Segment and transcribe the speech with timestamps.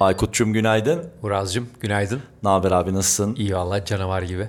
[0.00, 1.04] Aykut'cum günaydın.
[1.22, 2.20] Uraz'cığım günaydın.
[2.42, 3.34] Ne haber abi nasılsın?
[3.34, 4.48] İyi valla canavar gibi.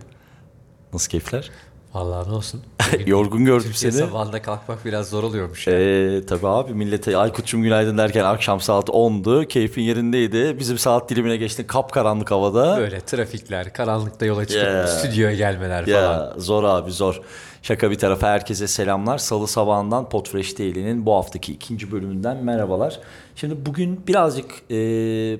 [0.93, 1.51] Nasıl keyifler?
[1.93, 2.61] Vallahi ne olsun.
[3.05, 3.91] Yorgun gördüm seni.
[3.91, 5.67] sabahında kalkmak biraz zor oluyormuş.
[5.67, 9.47] Ee, tabii abi millete Aykut'cum günaydın derken akşam saat 10'du.
[9.47, 10.59] Keyfin yerindeydi.
[10.59, 12.77] Bizim saat dilimine geçti kapkaranlık havada.
[12.77, 14.87] Böyle trafikler, karanlıkta yola çıkıp Yeah.
[14.87, 15.95] stüdyoya gelmeler falan.
[16.03, 17.21] Ya zor abi zor.
[17.61, 19.17] Şaka bir tarafa herkese selamlar.
[19.17, 22.99] Salı sabahından Podfresh Daily'nin bu haftaki ikinci bölümünden merhabalar.
[23.35, 24.75] Şimdi bugün birazcık e,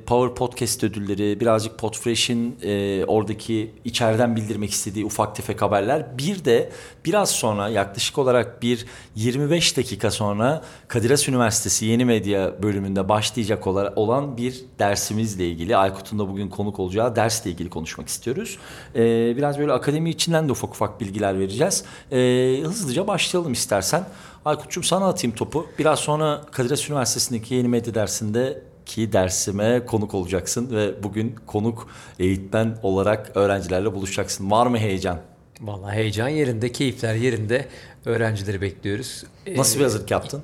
[0.06, 6.18] Power Podcast ödülleri, birazcık Podfresh'in e, oradaki içeriden bildirmek istediği ufak tefek haberler.
[6.18, 6.70] Bir de
[7.06, 13.68] biraz sonra yaklaşık olarak bir 25 dakika sonra Kadir Has Üniversitesi Yeni Medya bölümünde başlayacak
[13.68, 18.58] ola- olan bir dersimizle ilgili Aykut'un da bugün konuk olacağı dersle ilgili konuşmak istiyoruz.
[18.96, 19.02] E,
[19.38, 21.84] biraz böyle akademi içinden de ufak ufak bilgiler vereceğiz.
[22.12, 24.04] E, hızlıca başlayalım istersen.
[24.46, 25.68] Aykut'cum sana atayım topu.
[25.80, 31.88] Biraz sonra Kadir Has Üniversitesi'ndeki yeni medya dersinde ki dersime konuk olacaksın ve bugün konuk
[32.20, 34.52] eğitmen olarak öğrencilerle buluşacaksın.
[34.52, 35.20] Var mı heyecan?
[35.62, 37.68] Vallahi heyecan yerinde, keyifler yerinde.
[38.06, 39.24] Öğrencileri bekliyoruz.
[39.46, 40.42] Ee, Nasıl bir hazırlık yaptın?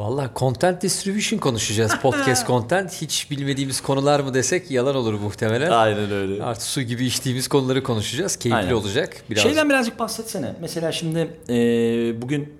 [0.00, 1.96] Vallahi content distribution konuşacağız.
[2.02, 3.02] Podcast content.
[3.02, 5.70] Hiç bilmediğimiz konular mı desek yalan olur muhtemelen.
[5.70, 6.42] Aynen öyle.
[6.42, 8.36] Artı su gibi içtiğimiz konuları konuşacağız.
[8.36, 8.72] Keyifli Aynen.
[8.72, 9.24] olacak.
[9.30, 10.54] Biraz Şeyden birazcık bahsetsene.
[10.60, 12.54] Mesela şimdi e, bugün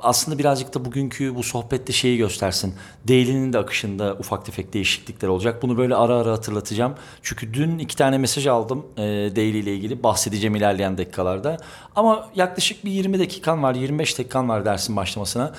[0.00, 2.74] aslında birazcık da bugünkü bu sohbette şeyi göstersin.
[3.08, 5.62] Daily'nin de akışında ufak tefek değişiklikler olacak.
[5.62, 6.94] Bunu böyle ara ara hatırlatacağım.
[7.22, 9.02] Çünkü dün iki tane mesaj aldım e,
[9.36, 10.02] Daily ile ilgili.
[10.02, 11.56] Bahsedeceğim ilerleyen dakikalarda.
[11.96, 15.52] Ama yaklaşık bir 20 dakikan var, 25 dakikan var dersin başlamasına.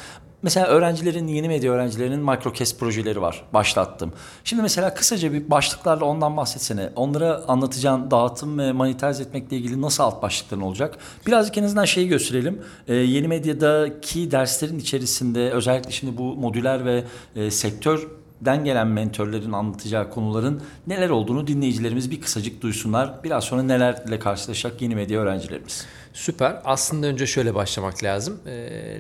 [0.48, 3.44] Mesela öğrencilerin, yeni medya öğrencilerinin microcast projeleri var.
[3.54, 4.14] Başlattım.
[4.44, 6.90] Şimdi mesela kısaca bir başlıklarla ondan bahsetsene.
[6.96, 10.98] Onlara anlatacağın dağıtım ve monetize etmekle ilgili nasıl alt başlıkların olacak?
[11.28, 12.62] Birazcık en azından şeyi gösterelim.
[12.88, 17.04] Ee, yeni medyadaki derslerin içerisinde özellikle şimdi bu modüler ve
[17.36, 23.24] e, sektörden gelen mentörlerin anlatacağı konuların neler olduğunu dinleyicilerimiz bir kısacık duysunlar.
[23.24, 25.86] Biraz sonra nelerle karşılaşacak yeni medya öğrencilerimiz.
[26.14, 26.62] Süper.
[26.66, 28.40] Aslında önce şöyle başlamak lazım.
[28.48, 28.98] Ee,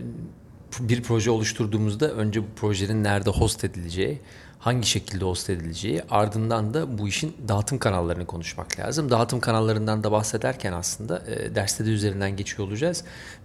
[0.79, 4.21] bir proje oluşturduğumuzda önce bu projenin nerede host edileceği,
[4.59, 9.09] hangi şekilde host edileceği, ardından da bu işin dağıtım kanallarını konuşmak lazım.
[9.09, 13.03] Dağıtım kanallarından da bahsederken aslında e, derste de üzerinden geçiyor olacağız.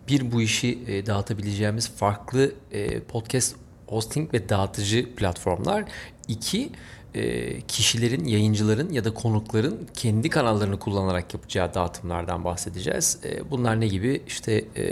[0.08, 3.56] Bir bu işi e, dağıtabileceğimiz farklı e, podcast
[3.86, 5.84] hosting ve dağıtıcı platformlar.
[6.28, 6.72] İki,
[7.14, 13.18] e, kişilerin, yayıncıların ya da konukların kendi kanallarını kullanarak yapacağı dağıtımlardan bahsedeceğiz.
[13.24, 14.22] E, bunlar ne gibi?
[14.26, 14.84] İşte e,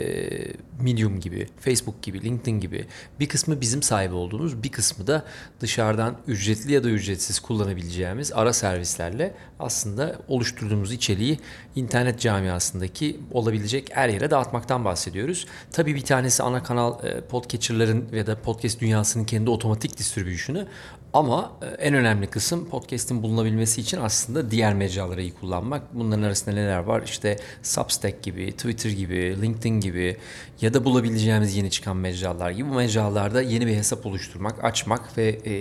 [0.83, 2.87] Medium gibi, Facebook gibi, LinkedIn gibi
[3.21, 5.25] bir kısmı bizim sahibi olduğumuz, bir kısmı da
[5.61, 11.39] dışarıdan ücretli ya da ücretsiz kullanabileceğimiz ara servislerle aslında oluşturduğumuz içeriği
[11.77, 15.47] internet camiasındaki olabilecek her yere dağıtmaktan bahsediyoruz.
[15.73, 20.69] Tabii bir tanesi ana kanal e, podcatcher'ların ya da podcast dünyasının kendi otomatik distribution'ı
[21.13, 25.83] ama e, en önemli kısım podcast'in bulunabilmesi için aslında diğer mecraları iyi kullanmak.
[25.95, 27.03] Bunların arasında neler var?
[27.05, 30.17] İşte Substack gibi, Twitter gibi, LinkedIn gibi
[30.61, 35.29] ya da bulabileceğimiz yeni çıkan mecralar gibi bu mecralarda yeni bir hesap oluşturmak, açmak ve
[35.45, 35.53] e,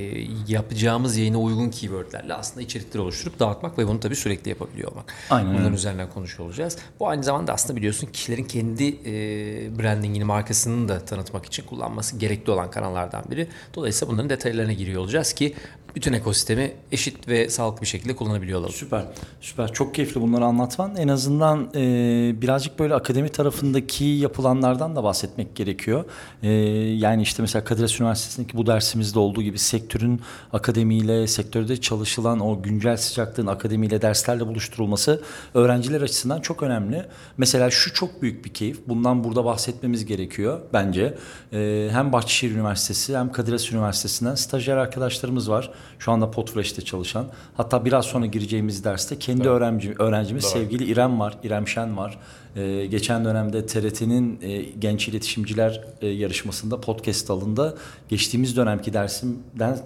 [0.48, 5.14] yapacağımız yayına uygun keywordlerle aslında içerikler oluşturup dağıtmak ve bunu tabii sürekli yapabiliyor olmak.
[5.30, 6.78] Aynen Bunların üzerinden konuşuyor olacağız.
[7.00, 9.14] Bu aynı zamanda aslında biliyorsun kişilerin kendi e,
[9.80, 13.48] brandingini, markasını da tanıtmak için kullanması gerekli olan kanallardan biri.
[13.76, 15.56] Dolayısıyla bunların detaylarına giriyor olacağız ki
[15.96, 18.74] bütün ekosistemi eşit ve sağlıklı bir şekilde kullanabiliyor olalım.
[18.74, 19.06] Süper,
[19.42, 19.74] süper.
[19.74, 20.96] Çok keyifli bunları anlatman.
[20.96, 21.82] En azından e,
[22.42, 26.06] birazcık böyle akademi tarafındaki yapılanlardan da bahsetmek gerekiyor.
[26.44, 26.50] E,
[26.98, 30.22] yani işte mesela Kadir Üniversitesi'ndeki bu dersimizde olduğu gibi sektörün
[30.54, 35.24] akademiyle, sektörde çalışılan o güncel sıcaklığın akademiyle derslerle buluşturulması
[35.54, 37.06] öğrenciler açısından çok önemli.
[37.38, 38.80] Mesela şu çok büyük bir keyif.
[38.88, 41.18] Bundan burada bahsetmemiz gerekiyor bence.
[41.54, 45.72] E, hem Bahçeşehir Üniversitesi hem Kadir Üniversitesi'nden stajyer arkadaşlarımız var.
[46.00, 47.26] Şu anda Potfresh'te çalışan.
[47.58, 51.38] Hatta biraz sonra gireceğimiz derste kendi öğrenci, öğrencimiz sevgili İrem var.
[51.44, 52.20] İrem Şen var.
[52.56, 57.76] Ee, geçen dönemde TRT'nin e, genç iletişimciler e, yarışmasında podcast dalında
[58.10, 59.78] geçtiğimiz dönemki dersimden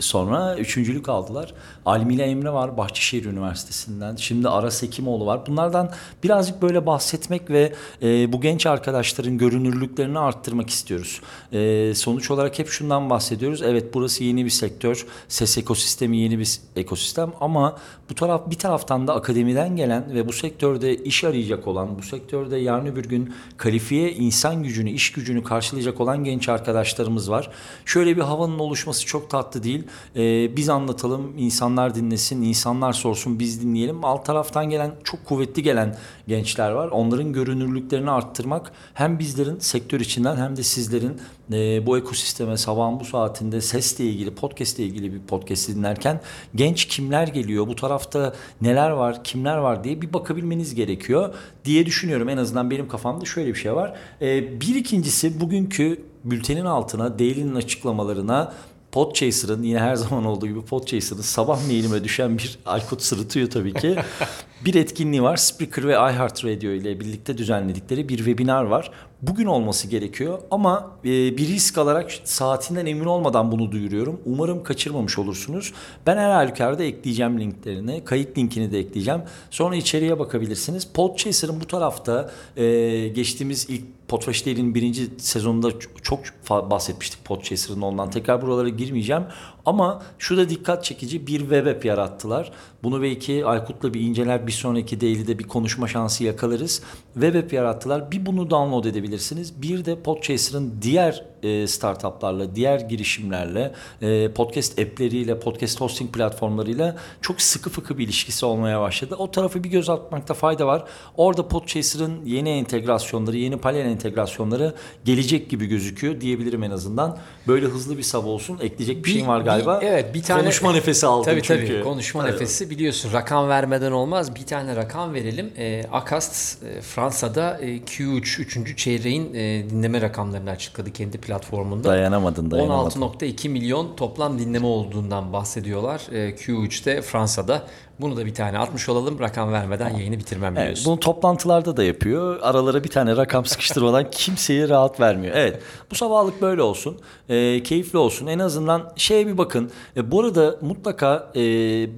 [0.00, 1.54] sonra üçüncülük aldılar.
[1.86, 4.16] Almile Emre var Bahçeşehir Üniversitesi'nden.
[4.16, 5.46] Şimdi Aras Hekimoğlu var.
[5.46, 5.90] Bunlardan
[6.22, 11.20] birazcık böyle bahsetmek ve e, bu genç arkadaşların görünürlüklerini arttırmak istiyoruz.
[11.52, 13.62] E, sonuç olarak hep şundan bahsediyoruz.
[13.62, 15.06] Evet burası yeni bir sektör.
[15.28, 17.78] Ses ekosistemi yeni bir ekosistem ama
[18.10, 22.56] bu taraf bir taraftan da akademiden gelen ve bu sektörde iş arayacak olan, bu sektörde
[22.56, 27.50] yarın öbür gün kalifiye insan gücünü, iş gücünü karşılayacak olan genç arkadaşlarımız var.
[27.84, 29.84] Şöyle bir havanın oluşması çok tatlı değil.
[30.16, 34.04] Ee, biz anlatalım, insanlar dinlesin, insanlar sorsun, biz dinleyelim.
[34.04, 35.96] Alt taraftan gelen, çok kuvvetli gelen
[36.28, 36.88] gençler var.
[36.88, 41.20] Onların görünürlüklerini arttırmak hem bizlerin sektör içinden hem de sizlerin
[41.52, 46.20] e, bu ekosisteme sabahın bu saatinde sesle ilgili, podcastle ilgili bir podcast dinlerken
[46.54, 51.34] genç kimler geliyor, bu tarafta neler var, kimler var diye bir bakabilmeniz gerekiyor
[51.64, 52.28] diye düşünüyorum.
[52.28, 53.94] En azından benim kafamda şöyle bir şey var.
[54.22, 58.52] Ee, bir ikincisi bugünkü bültenin altına, Daily'nin açıklamalarına
[58.92, 63.96] Podchaser'ın yine her zaman olduğu gibi Podchaser'ın sabah mailime düşen bir Aykut sırıtıyor tabii ki.
[64.64, 65.36] bir etkinliği var.
[65.36, 68.90] Spreaker ve iHeartRadio ile birlikte düzenledikleri bir webinar var.
[69.22, 74.20] Bugün olması gerekiyor ama e, bir risk alarak saatinden emin olmadan bunu duyuruyorum.
[74.24, 75.72] Umarım kaçırmamış olursunuz.
[76.06, 78.04] Ben her halükarda ekleyeceğim linklerini.
[78.04, 79.20] Kayıt linkini de ekleyeceğim.
[79.50, 80.88] Sonra içeriye bakabilirsiniz.
[80.94, 85.70] Podchaser'ın bu tarafta e, geçtiğimiz ilk Daily'nin birinci sezonunda
[86.02, 86.20] çok
[86.50, 88.10] bahsetmiştik Podchaser'ın ondan.
[88.10, 89.22] Tekrar buralara girmeyeceğim.
[89.66, 92.52] Ama şu da dikkat çekici bir web app yarattılar.
[92.82, 96.82] Bunu belki Aykut'la bir inceler bir sonraki daily'de bir konuşma şansı yakalarız.
[97.14, 98.10] Web app yarattılar.
[98.12, 99.62] Bir bunu download edebilirsiniz.
[99.62, 103.72] Bir de Podchaser'ın diğer e, startuplarla, diğer girişimlerle,
[104.02, 109.14] e, podcast app'leriyle, podcast hosting platformlarıyla çok sıkı fıkı bir ilişkisi olmaya başladı.
[109.18, 110.84] O tarafı bir göz atmakta fayda var.
[111.16, 117.18] Orada Podchaser'ın yeni entegrasyonları, yeni panel entegrasyonları gelecek gibi gözüküyor diyebilirim en azından.
[117.48, 118.58] Böyle hızlı bir sabah olsun.
[118.62, 119.80] Ekleyecek bir, şeyin var galiba.
[119.80, 120.42] Bir, evet bir tane.
[120.42, 121.66] Konuşma nefesi aldım tabii, çünkü.
[121.66, 122.32] Tabii konuşma evet.
[122.32, 124.34] nefesi biliyorsun rakam vermeden olmaz.
[124.34, 125.52] Bir tane rakam verelim.
[125.56, 128.78] E, Akast e, Fransa'da e, Q3 3.
[128.78, 131.88] çeyreğin e, dinleme rakamlarını açıkladı kendi platformunda.
[131.88, 133.00] Dayanamadın dayanamadın.
[133.00, 136.02] 16.2 milyon toplam dinleme olduğundan bahsediyorlar.
[136.12, 137.66] E, Q3'te Fransa'da.
[138.00, 139.18] Bunu da bir tane atmış olalım.
[139.18, 140.92] Rakam vermeden yayını bitirmem evet, biliyorsun.
[140.92, 142.38] Bunu toplantılarda da yapıyor.
[142.42, 145.34] Aralara bir tane rakam sıkıştırmadan kimseye rahat vermiyor.
[145.36, 145.62] Evet.
[145.90, 146.98] Bu sabahlık böyle olsun.
[147.28, 148.26] E, keyifli olsun.
[148.26, 149.70] En azından şeye bir bakın.
[149.96, 151.40] E, bu arada mutlaka e,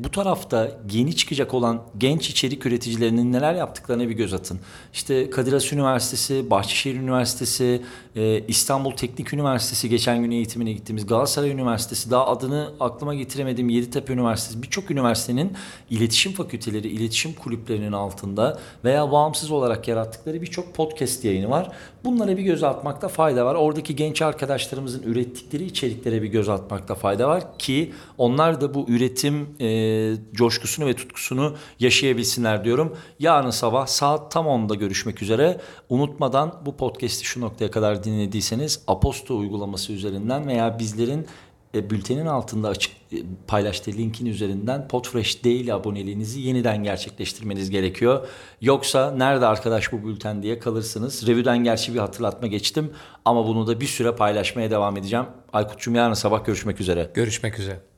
[0.04, 4.60] bu tarafta yeni çıkacak olan genç içerik üreticilerinin neler yaptıklarına bir göz atın.
[4.92, 7.82] İşte Kadir Has Üniversitesi, Bahçeşehir Üniversitesi,
[8.16, 14.12] e, İstanbul Teknik Üniversitesi geçen gün eğitimine gittiğimiz Galatasaray Üniversitesi daha adını aklıma getiremediğim Yeditepe
[14.12, 15.52] Üniversitesi birçok üniversitenin
[15.92, 21.72] iletişim fakülteleri, iletişim kulüplerinin altında veya bağımsız olarak yarattıkları birçok podcast yayını var.
[22.04, 23.54] Bunlara bir göz atmakta fayda var.
[23.54, 29.48] Oradaki genç arkadaşlarımızın ürettikleri içeriklere bir göz atmakta fayda var ki onlar da bu üretim
[29.60, 32.96] e, coşkusunu ve tutkusunu yaşayabilsinler diyorum.
[33.18, 35.60] Yarın sabah saat tam 10'da görüşmek üzere.
[35.88, 41.26] Unutmadan bu podcast'i şu noktaya kadar dinlediyseniz Aposto uygulaması üzerinden veya bizlerin
[41.74, 43.16] e, bültenin altında açık e,
[43.46, 48.28] paylaştığı linkin üzerinden Podfresh Daily aboneliğinizi yeniden gerçekleştirmeniz gerekiyor.
[48.60, 51.26] Yoksa nerede arkadaş bu bülten diye kalırsınız.
[51.26, 52.92] Review'den gerçi bir hatırlatma geçtim
[53.24, 55.26] ama bunu da bir süre paylaşmaya devam edeceğim.
[55.52, 57.10] Aykut'cum yarın sabah görüşmek üzere.
[57.14, 57.91] Görüşmek üzere.